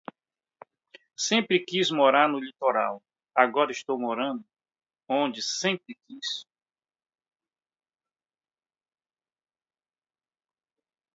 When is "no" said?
2.27-2.39